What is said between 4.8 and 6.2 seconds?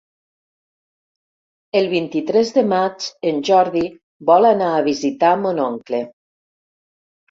visitar mon oncle.